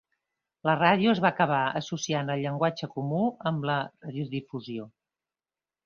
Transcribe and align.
La 0.69 0.73
ràdio 0.77 1.11
es 1.15 1.21
va 1.25 1.31
acabar 1.37 1.59
associant 1.81 2.33
al 2.37 2.43
llenguatge 2.47 2.91
comú 2.97 3.23
amb 3.53 3.71
la 3.73 3.79
radiodifusió. 4.07 4.93